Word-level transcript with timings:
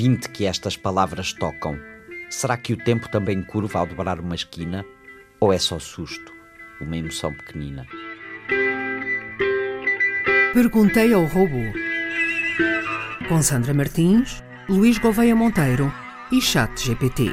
ouvinte 0.00 0.30
que 0.30 0.46
estas 0.46 0.78
palavras 0.78 1.34
tocam, 1.34 1.78
será 2.30 2.56
que 2.56 2.72
o 2.72 2.76
tempo 2.78 3.06
também 3.10 3.42
curva 3.42 3.80
ao 3.80 3.86
dobrar 3.86 4.18
uma 4.18 4.34
esquina? 4.34 4.82
Ou 5.38 5.52
é 5.52 5.58
só 5.58 5.78
susto, 5.78 6.32
uma 6.80 6.96
emoção 6.96 7.34
pequenina? 7.34 7.86
Perguntei 10.54 11.12
ao 11.12 11.26
robô. 11.26 11.60
Com 13.28 13.42
Sandra 13.42 13.74
Martins, 13.74 14.42
Luís 14.70 14.96
Gouveia 14.96 15.36
Monteiro 15.36 15.92
e 16.32 16.40
Chat 16.40 16.82
GPT. 16.82 17.30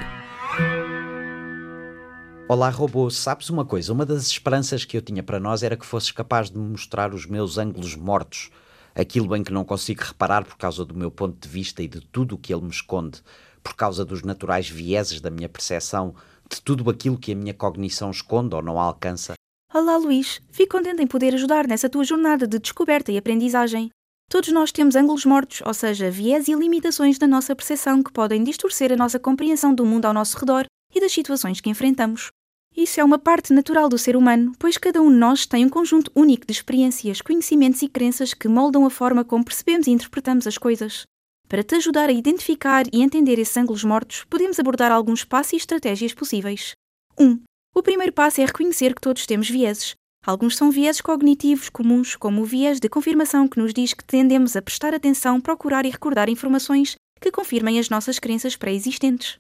Olá, 2.49 2.70
robô. 2.70 3.09
Sabes 3.09 3.49
uma 3.49 3.63
coisa? 3.63 3.93
Uma 3.93 4.05
das 4.05 4.27
esperanças 4.27 4.84
que 4.84 4.97
eu 4.97 5.02
tinha 5.02 5.23
para 5.23 5.39
nós 5.39 5.63
era 5.63 5.77
que 5.77 5.86
fosses 5.86 6.11
capaz 6.11 6.52
de 6.52 6.57
me 6.57 6.68
mostrar 6.68 7.13
os 7.13 7.26
meus 7.26 7.57
ângulos 7.57 7.95
mortos, 7.95 8.49
aquilo 8.97 9.35
em 9.35 9.43
que 9.43 9.53
não 9.53 9.63
consigo 9.63 10.03
reparar 10.03 10.43
por 10.43 10.57
causa 10.57 10.83
do 10.83 10.95
meu 10.95 11.11
ponto 11.11 11.37
de 11.39 11.47
vista 11.47 11.83
e 11.83 11.87
de 11.87 12.01
tudo 12.01 12.33
o 12.33 12.37
que 12.37 12.51
ele 12.51 12.63
me 12.63 12.71
esconde, 12.71 13.21
por 13.63 13.75
causa 13.75 14.03
dos 14.03 14.23
naturais 14.23 14.67
vieses 14.67 15.21
da 15.21 15.29
minha 15.29 15.47
percepção, 15.47 16.15
de 16.49 16.59
tudo 16.61 16.89
aquilo 16.89 17.17
que 17.17 17.31
a 17.31 17.35
minha 17.35 17.53
cognição 17.53 18.09
esconde 18.09 18.55
ou 18.55 18.61
não 18.61 18.79
alcança. 18.79 19.33
Olá, 19.73 19.97
Luís. 19.97 20.41
Fico 20.49 20.77
contente 20.77 21.03
em 21.03 21.07
poder 21.07 21.33
ajudar 21.35 21.67
nessa 21.67 21.89
tua 21.89 22.03
jornada 22.03 22.47
de 22.47 22.57
descoberta 22.57 23.11
e 23.11 23.17
aprendizagem. 23.17 23.89
Todos 24.29 24.51
nós 24.51 24.71
temos 24.71 24.95
ângulos 24.95 25.25
mortos, 25.25 25.61
ou 25.65 25.73
seja, 25.73 26.09
viés 26.09 26.48
e 26.48 26.53
limitações 26.53 27.17
da 27.17 27.27
nossa 27.27 27.55
percepção 27.55 28.01
que 28.01 28.11
podem 28.11 28.43
distorcer 28.43 28.91
a 28.91 28.98
nossa 28.98 29.20
compreensão 29.20 29.73
do 29.73 29.85
mundo 29.85 30.05
ao 30.05 30.13
nosso 30.13 30.37
redor 30.37 30.65
e 30.93 30.99
das 30.99 31.11
situações 31.11 31.61
que 31.61 31.70
enfrentamos. 31.70 32.29
Isso 32.77 33.02
é 33.02 33.04
uma 33.04 33.17
parte 33.17 33.52
natural 33.54 33.90
do 33.90 33.98
ser 33.98 34.16
humano, 34.16 34.54
pois 34.59 34.77
cada 34.77 35.02
um 35.02 35.09
de 35.09 35.18
nós 35.18 35.48
tem 35.48 35.66
um 35.66 35.70
conjunto 35.70 36.12
único 36.16 36.45
de 36.45 36.54
experiências, 36.54 37.22
conhecimentos 37.22 37.81
e 37.81 37.90
crenças 37.90 38.35
que 38.35 38.48
moldam 38.48 38.85
a 38.85 38.90
forma 38.91 39.26
como 39.26 39.43
percebemos 39.43 39.88
e 39.88 39.91
interpretamos 39.91 40.46
as 40.46 40.60
coisas. 40.60 41.01
Para 41.49 41.63
te 41.63 41.74
ajudar 41.74 42.07
a 42.07 42.13
identificar 42.13 42.85
e 42.93 43.01
entender 43.01 43.40
esses 43.40 43.57
ângulos 43.57 43.84
mortos, 43.84 44.26
podemos 44.29 44.60
abordar 44.60 44.91
alguns 44.91 45.24
passos 45.24 45.54
e 45.54 45.55
estratégias 45.55 46.13
possíveis. 46.13 46.74
1. 47.18 47.26
Um, 47.26 47.41
o 47.74 47.82
primeiro 47.82 48.13
passo 48.13 48.41
é 48.41 48.46
reconhecer 48.46 48.94
que 48.94 49.01
todos 49.01 49.26
temos 49.26 49.49
vieses. 49.49 49.96
Alguns 50.23 50.55
são 50.55 50.70
vieses 50.70 51.01
cognitivos 51.01 51.70
comuns, 51.70 52.16
como 52.16 52.44
o 52.44 52.46
viés 52.46 52.79
de 52.79 52.88
confirmação 52.88 53.48
que 53.48 53.60
nos 53.60 53.73
diz 53.73 53.96
que 53.96 54.04
tendemos 54.04 54.55
a 54.55 54.62
prestar 54.62 54.94
atenção, 54.94 55.41
procurar 55.41 55.84
e 55.88 55.90
recordar 55.90 56.29
informações 56.29 56.96
que 57.20 57.32
confirmem 57.32 57.79
as 57.79 57.90
nossas 57.90 58.20
crenças 58.20 58.55
pré-existentes. 58.55 59.40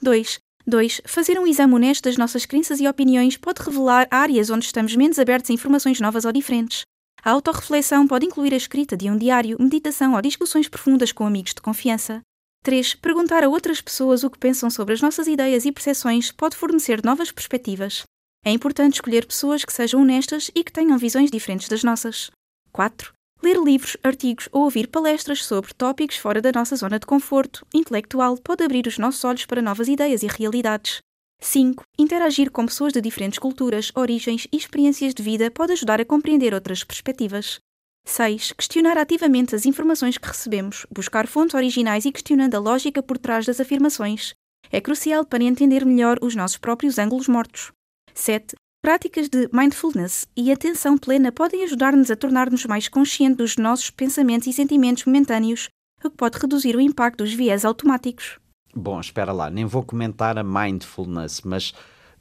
2. 0.00 0.38
2. 0.68 1.00
Fazer 1.06 1.38
um 1.38 1.46
exame 1.46 1.74
honesto 1.74 2.04
das 2.04 2.18
nossas 2.18 2.44
crenças 2.44 2.78
e 2.78 2.86
opiniões 2.86 3.38
pode 3.38 3.62
revelar 3.62 4.06
áreas 4.10 4.50
onde 4.50 4.66
estamos 4.66 4.94
menos 4.94 5.18
abertos 5.18 5.50
a 5.50 5.54
informações 5.54 5.98
novas 5.98 6.26
ou 6.26 6.32
diferentes. 6.32 6.82
A 7.24 7.30
autorreflexão 7.30 8.06
pode 8.06 8.26
incluir 8.26 8.52
a 8.52 8.56
escrita 8.56 8.96
de 8.96 9.10
um 9.10 9.16
diário, 9.16 9.56
meditação 9.58 10.14
ou 10.14 10.20
discussões 10.20 10.68
profundas 10.68 11.10
com 11.10 11.26
amigos 11.26 11.54
de 11.54 11.62
confiança. 11.62 12.20
3. 12.62 12.96
Perguntar 12.96 13.42
a 13.42 13.48
outras 13.48 13.80
pessoas 13.80 14.22
o 14.22 14.30
que 14.30 14.38
pensam 14.38 14.68
sobre 14.68 14.92
as 14.92 15.00
nossas 15.00 15.26
ideias 15.26 15.64
e 15.64 15.72
percepções 15.72 16.30
pode 16.30 16.54
fornecer 16.54 17.02
novas 17.02 17.32
perspectivas. 17.32 18.02
É 18.44 18.50
importante 18.50 18.94
escolher 18.94 19.26
pessoas 19.26 19.64
que 19.64 19.72
sejam 19.72 20.02
honestas 20.02 20.50
e 20.54 20.62
que 20.62 20.72
tenham 20.72 20.98
visões 20.98 21.30
diferentes 21.30 21.68
das 21.68 21.82
nossas. 21.82 22.30
4. 22.72 23.17
Ler 23.42 23.56
livros, 23.56 23.96
artigos 24.02 24.48
ou 24.50 24.62
ouvir 24.62 24.88
palestras 24.88 25.44
sobre 25.44 25.72
tópicos 25.72 26.16
fora 26.16 26.42
da 26.42 26.50
nossa 26.52 26.74
zona 26.74 26.98
de 26.98 27.06
conforto 27.06 27.64
intelectual 27.72 28.36
pode 28.36 28.64
abrir 28.64 28.86
os 28.86 28.98
nossos 28.98 29.24
olhos 29.24 29.46
para 29.46 29.62
novas 29.62 29.86
ideias 29.86 30.22
e 30.22 30.26
realidades. 30.26 31.00
5. 31.40 31.84
Interagir 31.96 32.50
com 32.50 32.66
pessoas 32.66 32.92
de 32.92 33.00
diferentes 33.00 33.38
culturas, 33.38 33.92
origens 33.94 34.48
e 34.52 34.56
experiências 34.56 35.14
de 35.14 35.22
vida 35.22 35.50
pode 35.52 35.72
ajudar 35.72 36.00
a 36.00 36.04
compreender 36.04 36.52
outras 36.52 36.82
perspectivas. 36.82 37.60
6. 38.04 38.52
Questionar 38.52 38.98
ativamente 38.98 39.54
as 39.54 39.66
informações 39.66 40.18
que 40.18 40.26
recebemos, 40.26 40.84
buscar 40.90 41.28
fontes 41.28 41.54
originais 41.54 42.04
e 42.06 42.10
questionando 42.10 42.56
a 42.56 42.58
lógica 42.58 43.02
por 43.02 43.18
trás 43.18 43.46
das 43.46 43.60
afirmações. 43.60 44.34
É 44.72 44.80
crucial 44.80 45.24
para 45.24 45.44
entender 45.44 45.86
melhor 45.86 46.18
os 46.20 46.34
nossos 46.34 46.56
próprios 46.56 46.98
ângulos 46.98 47.28
mortos. 47.28 47.70
7. 48.14 48.56
Práticas 48.80 49.28
de 49.28 49.48
mindfulness 49.52 50.28
e 50.36 50.52
atenção 50.52 50.96
plena 50.96 51.32
podem 51.32 51.64
ajudar-nos 51.64 52.12
a 52.12 52.16
tornar-nos 52.16 52.64
mais 52.64 52.86
conscientes 52.86 53.36
dos 53.36 53.56
nossos 53.56 53.90
pensamentos 53.90 54.46
e 54.46 54.52
sentimentos 54.52 55.04
momentâneos, 55.04 55.68
o 56.02 56.08
que 56.08 56.16
pode 56.16 56.38
reduzir 56.38 56.76
o 56.76 56.80
impacto 56.80 57.24
dos 57.24 57.34
viés 57.34 57.64
automáticos. 57.64 58.38
Bom, 58.72 59.00
espera 59.00 59.32
lá, 59.32 59.50
nem 59.50 59.64
vou 59.64 59.82
comentar 59.82 60.38
a 60.38 60.44
mindfulness, 60.44 61.40
mas 61.42 61.74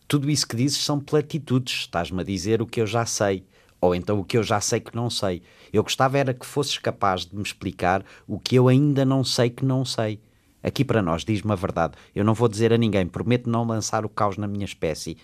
tudo 0.07 0.31
isso 0.31 0.47
que 0.47 0.55
dizes 0.55 0.83
são 0.83 0.99
platitudes. 0.99 1.81
Estás-me 1.81 2.21
a 2.21 2.25
dizer 2.25 2.59
o 2.59 2.65
que 2.65 2.81
eu 2.81 2.87
já 2.87 3.05
sei, 3.05 3.45
ou 3.79 3.93
então 3.93 4.19
o 4.19 4.25
que 4.25 4.35
eu 4.35 4.43
já 4.43 4.59
sei 4.59 4.79
que 4.79 4.95
não 4.95 5.11
sei. 5.11 5.43
Eu 5.71 5.83
gostava 5.83 6.17
era 6.17 6.33
que 6.33 6.45
fosses 6.45 6.79
capaz 6.79 7.23
de 7.23 7.35
me 7.35 7.43
explicar 7.43 8.03
o 8.27 8.39
que 8.39 8.55
eu 8.55 8.67
ainda 8.67 9.05
não 9.05 9.23
sei 9.23 9.51
que 9.51 9.63
não 9.63 9.85
sei. 9.85 10.19
Aqui 10.63 10.83
para 10.83 11.03
nós, 11.03 11.23
diz-me 11.23 11.51
a 11.51 11.55
verdade. 11.55 11.93
Eu 12.15 12.25
não 12.25 12.33
vou 12.33 12.47
dizer 12.47 12.73
a 12.73 12.77
ninguém, 12.79 13.05
prometo 13.05 13.47
não 13.47 13.63
lançar 13.63 14.03
o 14.03 14.09
caos 14.09 14.37
na 14.37 14.47
minha 14.47 14.65
espécie. 14.65 15.17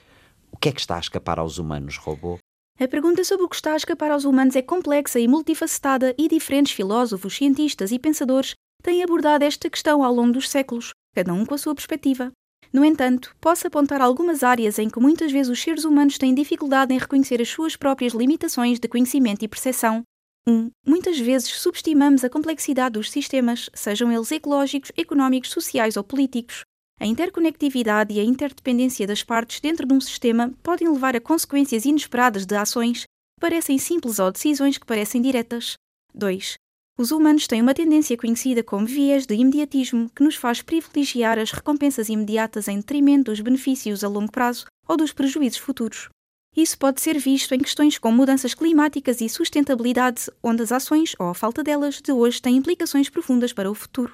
O 0.53 0.57
que 0.57 0.69
é 0.69 0.71
que 0.71 0.79
está 0.79 0.97
a 0.97 0.99
escapar 0.99 1.39
aos 1.39 1.57
humanos, 1.57 1.97
robô? 1.97 2.37
A 2.79 2.87
pergunta 2.87 3.23
sobre 3.23 3.43
o 3.43 3.49
que 3.49 3.55
está 3.55 3.73
a 3.73 3.75
escapar 3.75 4.11
aos 4.11 4.23
humanos 4.23 4.55
é 4.55 4.61
complexa 4.61 5.19
e 5.19 5.27
multifacetada, 5.27 6.13
e 6.17 6.27
diferentes 6.27 6.71
filósofos, 6.71 7.35
cientistas 7.35 7.91
e 7.91 7.97
pensadores 7.99 8.53
têm 8.81 9.03
abordado 9.03 9.43
esta 9.43 9.69
questão 9.69 10.03
ao 10.03 10.13
longo 10.13 10.33
dos 10.33 10.49
séculos, 10.49 10.91
cada 11.13 11.33
um 11.33 11.45
com 11.45 11.55
a 11.55 11.57
sua 11.57 11.73
perspectiva. 11.73 12.31
No 12.71 12.85
entanto, 12.85 13.35
posso 13.41 13.67
apontar 13.67 13.99
algumas 13.99 14.43
áreas 14.43 14.79
em 14.79 14.89
que 14.89 14.99
muitas 14.99 15.31
vezes 15.31 15.51
os 15.51 15.61
seres 15.61 15.85
humanos 15.85 16.17
têm 16.17 16.33
dificuldade 16.33 16.93
em 16.93 16.97
reconhecer 16.97 17.41
as 17.41 17.49
suas 17.49 17.75
próprias 17.75 18.13
limitações 18.13 18.79
de 18.79 18.87
conhecimento 18.87 19.43
e 19.43 19.47
percepção. 19.47 20.03
1. 20.47 20.51
Um, 20.51 20.71
muitas 20.85 21.17
vezes 21.19 21.49
subestimamos 21.59 22.23
a 22.23 22.29
complexidade 22.29 22.93
dos 22.93 23.09
sistemas, 23.09 23.69
sejam 23.73 24.11
eles 24.11 24.31
ecológicos, 24.31 24.91
económicos, 24.97 25.51
sociais 25.51 25.97
ou 25.97 26.03
políticos. 26.03 26.63
A 27.03 27.05
interconectividade 27.05 28.13
e 28.13 28.19
a 28.21 28.23
interdependência 28.23 29.05
das 29.05 29.21
partes 29.21 29.59
dentro 29.59 29.85
de 29.85 29.93
um 29.93 29.99
sistema 29.99 30.53
podem 30.63 30.87
levar 30.87 31.17
a 31.17 31.19
consequências 31.19 31.83
inesperadas 31.83 32.45
de 32.45 32.55
ações 32.55 33.01
que 33.01 33.41
parecem 33.41 33.77
simples 33.77 34.19
ou 34.19 34.31
decisões 34.31 34.77
que 34.77 34.85
parecem 34.85 35.21
diretas. 35.21 35.73
2. 36.15 36.53
Os 36.97 37.11
humanos 37.11 37.45
têm 37.45 37.61
uma 37.61 37.73
tendência 37.73 38.15
conhecida 38.15 38.63
como 38.63 38.85
viés 38.85 39.25
de 39.25 39.35
imediatismo 39.35 40.09
que 40.15 40.23
nos 40.23 40.37
faz 40.37 40.61
privilegiar 40.61 41.37
as 41.37 41.51
recompensas 41.51 42.07
imediatas 42.07 42.69
em 42.69 42.77
detrimento 42.77 43.31
dos 43.31 43.41
benefícios 43.41 44.01
a 44.01 44.07
longo 44.07 44.31
prazo 44.31 44.65
ou 44.87 44.95
dos 44.95 45.11
prejuízos 45.11 45.59
futuros. 45.59 46.07
Isso 46.55 46.77
pode 46.77 47.01
ser 47.01 47.19
visto 47.19 47.53
em 47.53 47.59
questões 47.59 47.97
como 47.97 48.15
mudanças 48.15 48.53
climáticas 48.53 49.19
e 49.19 49.27
sustentabilidade, 49.27 50.31
onde 50.41 50.63
as 50.63 50.71
ações, 50.71 51.17
ou 51.19 51.27
a 51.27 51.33
falta 51.33 51.65
delas, 51.65 52.01
de 52.01 52.13
hoje 52.13 52.41
têm 52.41 52.55
implicações 52.55 53.09
profundas 53.09 53.51
para 53.51 53.69
o 53.69 53.75
futuro. 53.75 54.13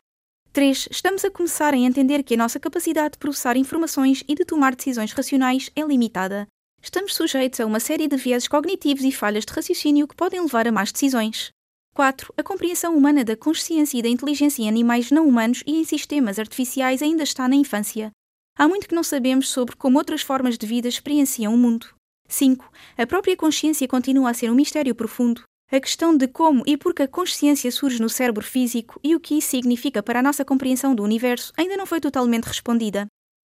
3. 0.52 0.88
Estamos 0.90 1.24
a 1.24 1.30
começar 1.30 1.76
a 1.76 1.78
entender 1.78 2.24
que 2.24 2.34
a 2.34 2.38
nossa 2.38 2.60
capacidade 2.60 3.12
de 3.12 3.18
processar 3.20 3.56
informações 3.56 4.24
e 4.28 4.34
de 4.34 4.44
tomar 4.44 4.76
decisões 4.76 5.12
racionais 5.12 5.70
é 5.76 5.82
limitada. 5.82 6.48
Estamos 6.82 7.14
sujeitos 7.14 7.60
a 7.60 7.68
uma 7.68 7.80
série 7.80 8.08
de 8.08 8.18
vieses 8.18 8.48
cognitivos 8.48 9.04
e 9.04 9.12
falhas 9.12 9.46
de 9.46 9.54
raciocínio 9.54 10.08
que 10.08 10.16
podem 10.16 10.42
levar 10.42 10.68
a 10.68 10.72
más 10.72 10.92
decisões. 10.92 11.52
4. 11.94 12.34
A 12.36 12.42
compreensão 12.42 12.98
humana 12.98 13.24
da 13.24 13.36
consciência 13.36 14.00
e 14.00 14.02
da 14.02 14.10
inteligência 14.10 14.64
em 14.64 14.68
animais 14.68 15.12
não 15.12 15.28
humanos 15.28 15.64
e 15.68 15.80
em 15.80 15.84
sistemas 15.84 16.40
artificiais 16.40 17.04
ainda 17.04 17.22
está 17.22 17.48
na 17.48 17.56
infância. 17.56 18.10
Há 18.58 18.68
muito 18.68 18.88
que 18.88 18.96
não 18.96 19.04
sabemos 19.04 19.50
sobre 19.50 19.76
como 19.76 20.00
outras 20.00 20.24
formas 20.24 20.58
de 20.58 20.66
vida 20.66 20.88
experienciam 20.88 21.54
o 21.54 21.58
mundo. 21.58 21.94
5. 22.28 22.72
A 22.98 23.06
própria 23.06 23.38
consciência 23.38 23.88
continua 23.88 24.32
a 24.32 24.34
ser 24.34 24.50
um 24.50 24.56
mistério 24.56 24.96
profundo. 24.96 25.44
A 25.72 25.80
questão 25.80 26.18
de 26.18 26.28
como 26.28 26.64
e 26.66 26.76
por 26.76 26.96
que 26.96 27.04
a 27.04 27.08
consciência 27.08 27.72
surge 27.72 28.02
no 28.02 28.10
cérebro 28.10 28.44
físico 28.44 29.00
e 29.04 29.16
o 29.16 29.20
que 29.20 29.38
isso 29.38 29.50
significa 29.50 30.02
para 30.02 30.20
a 30.20 30.24
nossa 30.24 30.44
compreensão 30.44 30.96
do 30.96 31.04
universo 31.04 31.54
ainda 31.56 31.78
não 31.78 31.86
foi 31.86 32.02
totalmente 32.02 32.46
respondida. 32.46 33.06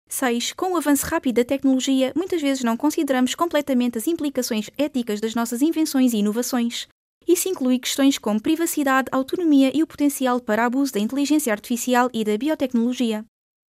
6. 0.07 0.53
Com 0.53 0.73
o 0.73 0.77
avanço 0.77 1.07
rápido 1.07 1.37
da 1.37 1.43
tecnologia, 1.43 2.13
muitas 2.15 2.39
vezes 2.39 2.63
não 2.63 2.77
consideramos 2.77 3.33
completamente 3.33 3.97
as 3.97 4.05
implicações 4.05 4.69
éticas 4.77 5.19
das 5.19 5.33
nossas 5.33 5.63
invenções 5.63 6.13
e 6.13 6.17
inovações. 6.17 6.87
Isso 7.27 7.49
inclui 7.49 7.79
questões 7.79 8.19
como 8.19 8.39
privacidade, 8.39 9.09
autonomia 9.11 9.75
e 9.75 9.81
o 9.81 9.87
potencial 9.87 10.39
para 10.39 10.65
abuso 10.65 10.93
da 10.93 10.99
inteligência 10.99 11.51
artificial 11.51 12.07
e 12.13 12.23
da 12.23 12.37
biotecnologia. 12.37 13.25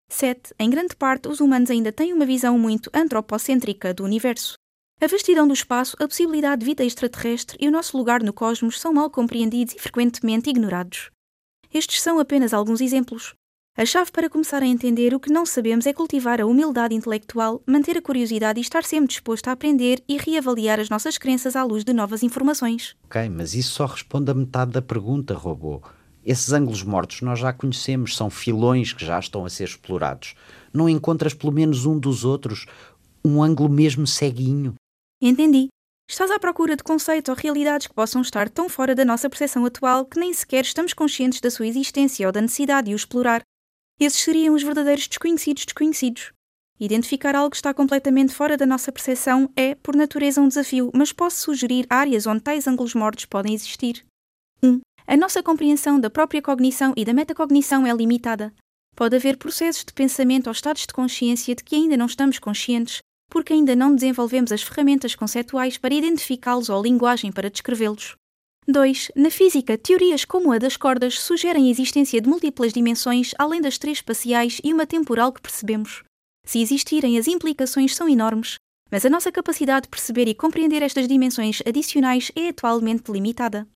7. 0.08 0.54
Em 0.58 0.70
grande 0.70 0.96
parte, 0.96 1.28
os 1.28 1.40
humanos 1.40 1.70
ainda 1.70 1.92
têm 1.92 2.14
uma 2.14 2.24
visão 2.24 2.58
muito 2.58 2.90
antropocêntrica 2.94 3.92
do 3.92 4.04
universo. 4.04 4.54
A 5.00 5.06
vastidão 5.06 5.46
do 5.46 5.54
espaço, 5.54 5.96
a 6.00 6.08
possibilidade 6.08 6.58
de 6.58 6.66
vida 6.66 6.84
extraterrestre 6.84 7.56
e 7.60 7.68
o 7.68 7.70
nosso 7.70 7.96
lugar 7.96 8.20
no 8.20 8.32
cosmos 8.32 8.80
são 8.80 8.92
mal 8.92 9.08
compreendidos 9.08 9.76
e 9.76 9.78
frequentemente 9.78 10.50
ignorados. 10.50 11.12
Estes 11.72 12.02
são 12.02 12.18
apenas 12.18 12.52
alguns 12.52 12.80
exemplos. 12.80 13.32
A 13.76 13.86
chave 13.86 14.10
para 14.10 14.28
começar 14.28 14.60
a 14.60 14.66
entender 14.66 15.14
o 15.14 15.20
que 15.20 15.30
não 15.30 15.46
sabemos 15.46 15.86
é 15.86 15.92
cultivar 15.92 16.40
a 16.40 16.46
humildade 16.46 16.96
intelectual, 16.96 17.62
manter 17.64 17.96
a 17.96 18.02
curiosidade 18.02 18.58
e 18.58 18.60
estar 18.60 18.82
sempre 18.82 19.06
disposto 19.06 19.46
a 19.46 19.52
aprender 19.52 20.02
e 20.08 20.16
reavaliar 20.16 20.80
as 20.80 20.88
nossas 20.88 21.16
crenças 21.16 21.54
à 21.54 21.62
luz 21.62 21.84
de 21.84 21.92
novas 21.92 22.24
informações. 22.24 22.96
Ok, 23.04 23.28
mas 23.28 23.54
isso 23.54 23.74
só 23.74 23.86
responde 23.86 24.32
a 24.32 24.34
metade 24.34 24.72
da 24.72 24.82
pergunta, 24.82 25.32
robô. 25.32 25.80
Esses 26.26 26.52
ângulos 26.52 26.82
mortos 26.82 27.22
nós 27.22 27.38
já 27.38 27.52
conhecemos, 27.52 28.16
são 28.16 28.28
filões 28.28 28.92
que 28.92 29.06
já 29.06 29.20
estão 29.20 29.44
a 29.44 29.48
ser 29.48 29.68
explorados. 29.68 30.34
Não 30.74 30.88
encontras 30.88 31.34
pelo 31.34 31.52
menos 31.52 31.86
um 31.86 31.96
dos 31.96 32.24
outros, 32.24 32.66
um 33.24 33.40
ângulo 33.40 33.68
mesmo 33.68 34.08
ceguinho? 34.08 34.74
Entendi. 35.20 35.68
Estás 36.08 36.30
à 36.30 36.38
procura 36.38 36.74
de 36.74 36.82
conceitos 36.82 37.28
ou 37.28 37.40
realidades 37.40 37.86
que 37.86 37.94
possam 37.94 38.22
estar 38.22 38.48
tão 38.48 38.68
fora 38.68 38.94
da 38.94 39.04
nossa 39.04 39.28
percepção 39.28 39.66
atual 39.66 40.06
que 40.06 40.18
nem 40.18 40.32
sequer 40.32 40.64
estamos 40.64 40.94
conscientes 40.94 41.40
da 41.40 41.50
sua 41.50 41.66
existência 41.66 42.26
ou 42.26 42.32
da 42.32 42.40
necessidade 42.40 42.86
de 42.86 42.94
o 42.94 42.96
explorar. 42.96 43.42
Esses 44.00 44.20
seriam 44.20 44.54
os 44.54 44.62
verdadeiros 44.62 45.06
desconhecidos 45.06 45.64
desconhecidos. 45.64 46.32
Identificar 46.80 47.34
algo 47.34 47.50
que 47.50 47.56
está 47.56 47.74
completamente 47.74 48.32
fora 48.32 48.56
da 48.56 48.64
nossa 48.64 48.92
percepção 48.92 49.50
é, 49.56 49.74
por 49.74 49.96
natureza, 49.96 50.40
um 50.40 50.46
desafio, 50.46 50.90
mas 50.94 51.12
posso 51.12 51.40
sugerir 51.40 51.84
áreas 51.90 52.26
onde 52.26 52.40
tais 52.40 52.66
ângulos 52.68 52.94
mortos 52.94 53.24
podem 53.24 53.52
existir. 53.52 54.06
1. 54.62 54.68
Um, 54.68 54.80
a 55.06 55.16
nossa 55.16 55.42
compreensão 55.42 55.98
da 55.98 56.08
própria 56.08 56.40
cognição 56.40 56.94
e 56.96 57.04
da 57.04 57.12
metacognição 57.12 57.84
é 57.84 57.92
limitada. 57.92 58.54
Pode 58.94 59.16
haver 59.16 59.36
processos 59.36 59.84
de 59.84 59.92
pensamento 59.92 60.46
ou 60.46 60.52
estados 60.52 60.82
de 60.82 60.92
consciência 60.92 61.54
de 61.54 61.64
que 61.64 61.74
ainda 61.74 61.96
não 61.96 62.06
estamos 62.06 62.38
conscientes, 62.38 63.00
porque 63.28 63.52
ainda 63.52 63.76
não 63.76 63.94
desenvolvemos 63.94 64.52
as 64.52 64.62
ferramentas 64.62 65.14
conceituais 65.14 65.76
para 65.76 65.94
identificá-los 65.94 66.68
ou 66.68 66.78
a 66.78 66.82
linguagem 66.82 67.30
para 67.30 67.50
descrevê-los. 67.50 68.16
2. 68.66 69.12
Na 69.16 69.30
física, 69.30 69.78
teorias 69.78 70.26
como 70.26 70.52
a 70.52 70.58
das 70.58 70.76
cordas 70.76 71.20
sugerem 71.20 71.68
a 71.68 71.70
existência 71.70 72.20
de 72.20 72.28
múltiplas 72.28 72.72
dimensões 72.72 73.34
além 73.38 73.62
das 73.62 73.78
três 73.78 73.98
espaciais 73.98 74.60
e 74.62 74.74
uma 74.74 74.86
temporal 74.86 75.32
que 75.32 75.40
percebemos. 75.40 76.02
Se 76.44 76.60
existirem, 76.60 77.18
as 77.18 77.26
implicações 77.26 77.94
são 77.94 78.08
enormes, 78.08 78.56
mas 78.90 79.04
a 79.04 79.10
nossa 79.10 79.32
capacidade 79.32 79.84
de 79.84 79.88
perceber 79.88 80.28
e 80.28 80.34
compreender 80.34 80.82
estas 80.82 81.08
dimensões 81.08 81.62
adicionais 81.66 82.30
é 82.36 82.48
atualmente 82.48 83.10
limitada. 83.10 83.66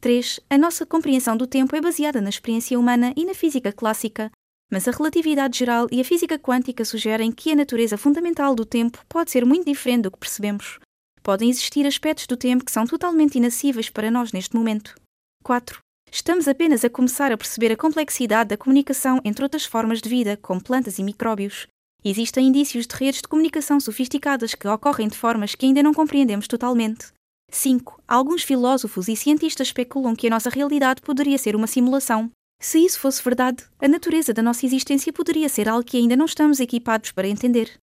3. 0.00 0.40
A 0.50 0.58
nossa 0.58 0.84
compreensão 0.84 1.36
do 1.36 1.46
tempo 1.46 1.74
é 1.74 1.80
baseada 1.80 2.20
na 2.20 2.28
experiência 2.28 2.78
humana 2.78 3.14
e 3.16 3.24
na 3.24 3.32
física 3.32 3.72
clássica, 3.72 4.30
mas 4.70 4.88
a 4.88 4.90
relatividade 4.90 5.58
geral 5.58 5.86
e 5.90 6.00
a 6.00 6.04
física 6.04 6.38
quântica 6.38 6.84
sugerem 6.84 7.30
que 7.30 7.52
a 7.52 7.56
natureza 7.56 7.96
fundamental 7.96 8.54
do 8.54 8.64
tempo 8.64 9.04
pode 9.08 9.30
ser 9.30 9.44
muito 9.44 9.66
diferente 9.66 10.02
do 10.02 10.10
que 10.10 10.18
percebemos. 10.18 10.78
Podem 11.22 11.48
existir 11.48 11.86
aspectos 11.86 12.26
do 12.26 12.36
tempo 12.36 12.64
que 12.64 12.72
são 12.72 12.86
totalmente 12.86 13.38
inacessíveis 13.38 13.88
para 13.88 14.10
nós 14.10 14.32
neste 14.32 14.54
momento. 14.54 14.94
4. 15.42 15.78
Estamos 16.12 16.46
apenas 16.46 16.84
a 16.84 16.90
começar 16.90 17.32
a 17.32 17.36
perceber 17.36 17.72
a 17.72 17.76
complexidade 17.76 18.50
da 18.50 18.56
comunicação 18.56 19.20
entre 19.24 19.42
outras 19.42 19.64
formas 19.64 20.00
de 20.00 20.08
vida, 20.08 20.36
como 20.36 20.62
plantas 20.62 20.98
e 20.98 21.02
micróbios. 21.02 21.66
Existem 22.04 22.46
indícios 22.46 22.86
de 22.86 22.94
redes 22.94 23.22
de 23.22 23.28
comunicação 23.28 23.80
sofisticadas 23.80 24.54
que 24.54 24.68
ocorrem 24.68 25.08
de 25.08 25.16
formas 25.16 25.54
que 25.54 25.64
ainda 25.66 25.82
não 25.82 25.94
compreendemos 25.94 26.46
totalmente. 26.46 27.06
5. 27.50 28.02
Alguns 28.06 28.42
filósofos 28.42 29.08
e 29.08 29.16
cientistas 29.16 29.68
especulam 29.68 30.14
que 30.14 30.26
a 30.26 30.30
nossa 30.30 30.50
realidade 30.50 31.00
poderia 31.00 31.38
ser 31.38 31.56
uma 31.56 31.66
simulação. 31.66 32.30
Se 32.64 32.78
isso 32.78 32.98
fosse 32.98 33.22
verdade, 33.22 33.62
a 33.78 33.86
natureza 33.86 34.32
da 34.32 34.42
nossa 34.42 34.64
existência 34.64 35.12
poderia 35.12 35.50
ser 35.50 35.68
algo 35.68 35.84
que 35.84 35.98
ainda 35.98 36.16
não 36.16 36.24
estamos 36.24 36.60
equipados 36.60 37.12
para 37.12 37.28
entender. 37.28 37.78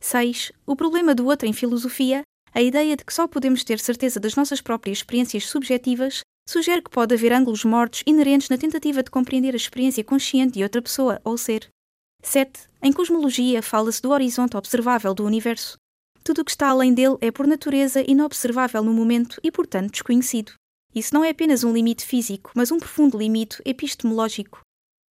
6. 0.00 0.50
O 0.66 0.74
problema 0.74 1.14
do 1.14 1.26
outro 1.26 1.46
em 1.46 1.52
filosofia 1.52 2.22
a 2.50 2.62
ideia 2.62 2.96
de 2.96 3.04
que 3.04 3.12
só 3.12 3.28
podemos 3.28 3.62
ter 3.62 3.78
certeza 3.78 4.18
das 4.18 4.34
nossas 4.34 4.62
próprias 4.62 4.96
experiências 4.96 5.46
subjetivas 5.46 6.20
sugere 6.48 6.80
que 6.80 6.90
pode 6.90 7.14
haver 7.14 7.34
ângulos 7.34 7.66
mortos 7.66 8.02
inerentes 8.06 8.48
na 8.48 8.56
tentativa 8.56 9.02
de 9.02 9.10
compreender 9.10 9.52
a 9.52 9.58
experiência 9.58 10.02
consciente 10.02 10.54
de 10.54 10.62
outra 10.62 10.80
pessoa 10.80 11.20
ou 11.22 11.36
ser. 11.36 11.68
7. 12.22 12.66
Em 12.80 12.94
cosmologia, 12.94 13.60
fala-se 13.62 14.00
do 14.00 14.10
horizonte 14.10 14.56
observável 14.56 15.12
do 15.12 15.26
universo. 15.26 15.76
Tudo 16.24 16.40
o 16.40 16.44
que 16.46 16.50
está 16.50 16.68
além 16.68 16.94
dele 16.94 17.18
é, 17.20 17.30
por 17.30 17.46
natureza, 17.46 18.02
inobservável 18.08 18.82
no 18.82 18.94
momento 18.94 19.38
e, 19.44 19.52
portanto, 19.52 19.92
desconhecido. 19.92 20.54
Isso 20.94 21.12
não 21.12 21.24
é 21.24 21.30
apenas 21.30 21.64
um 21.64 21.72
limite 21.72 22.06
físico, 22.06 22.50
mas 22.54 22.70
um 22.70 22.78
profundo 22.78 23.18
limite 23.18 23.60
epistemológico. 23.64 24.60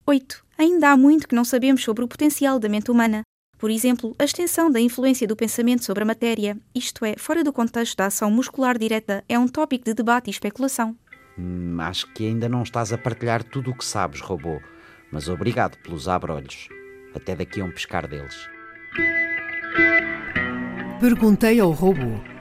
8. 0.05 0.45
Ainda 0.57 0.91
há 0.91 0.97
muito 0.97 1.27
que 1.27 1.35
não 1.35 1.43
sabemos 1.43 1.83
sobre 1.83 2.03
o 2.03 2.07
potencial 2.07 2.59
da 2.59 2.69
mente 2.69 2.91
humana, 2.91 3.23
por 3.63 3.71
exemplo, 3.71 4.13
a 4.19 4.25
extensão 4.25 4.69
da 4.69 4.81
influência 4.81 5.25
do 5.25 5.37
pensamento 5.37 5.85
sobre 5.85 6.03
a 6.03 6.05
matéria, 6.05 6.57
isto 6.75 7.05
é, 7.05 7.15
fora 7.17 7.45
do 7.45 7.53
contexto 7.53 7.95
da 7.95 8.07
ação 8.07 8.29
muscular 8.29 8.77
direta, 8.77 9.23
é 9.29 9.39
um 9.39 9.47
tópico 9.47 9.85
de 9.85 9.93
debate 9.93 10.27
e 10.27 10.31
especulação. 10.31 10.97
Hum, 11.39 11.77
acho 11.79 12.11
que 12.13 12.27
ainda 12.27 12.49
não 12.49 12.63
estás 12.63 12.91
a 12.91 12.97
partilhar 12.97 13.41
tudo 13.41 13.71
o 13.71 13.77
que 13.77 13.85
sabes, 13.85 14.19
robô, 14.19 14.59
mas 15.09 15.29
obrigado 15.29 15.77
pelos 15.77 16.09
abrolhos. 16.09 16.67
Até 17.15 17.37
daqui 17.37 17.61
a 17.61 17.63
um 17.63 17.71
pescar 17.71 18.05
deles. 18.05 18.35
Perguntei 20.99 21.57
ao 21.61 21.71
robô. 21.71 22.32